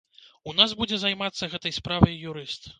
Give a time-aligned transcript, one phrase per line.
[0.51, 2.63] У нас будзе займацца гэтай справай юрыст.